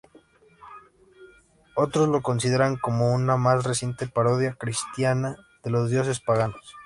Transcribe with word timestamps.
Otros 1.75 2.09
lo 2.09 2.23
consideran 2.23 2.75
como 2.75 3.13
una 3.13 3.37
más 3.37 3.63
reciente 3.65 4.07
parodia 4.07 4.53
cristiana 4.55 5.37
de 5.63 5.69
los 5.69 5.91
dioses 5.91 6.19
paganos. 6.19 6.75